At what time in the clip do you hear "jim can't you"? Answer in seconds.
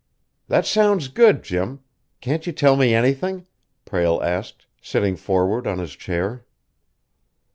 1.43-2.53